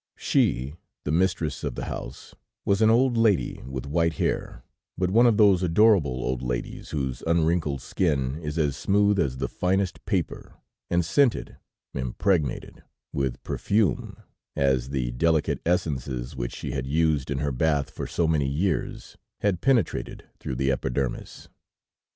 She, 0.17 0.73
the 1.03 1.11
mistress 1.11 1.63
of 1.63 1.75
the 1.75 1.85
house, 1.85 2.33
was 2.65 2.81
an 2.81 2.89
old 2.89 3.17
lady 3.17 3.61
with 3.67 3.85
white 3.85 4.13
hair, 4.13 4.63
but 4.97 5.11
one 5.11 5.27
of 5.27 5.37
those 5.37 5.61
adorable 5.61 6.23
old 6.23 6.41
ladies 6.41 6.89
whose 6.89 7.21
unwrinkled 7.27 7.83
skin 7.83 8.39
is 8.41 8.57
as 8.57 8.75
smooth 8.75 9.19
as 9.19 9.37
the 9.37 9.47
finest 9.47 10.03
paper, 10.05 10.55
and 10.89 11.05
scented, 11.05 11.57
impregnated 11.93 12.81
with 13.13 13.43
perfume 13.43 14.17
as 14.55 14.89
the 14.89 15.11
delicate 15.11 15.61
essences 15.67 16.35
which 16.35 16.55
she 16.55 16.71
had 16.71 16.87
used 16.87 17.29
in 17.29 17.37
her 17.37 17.51
bath 17.51 17.91
for 17.91 18.07
so 18.07 18.27
many 18.27 18.47
years 18.47 19.19
had 19.41 19.61
penetrated 19.61 20.23
through 20.39 20.55
the 20.55 20.71
epidermis. 20.71 21.47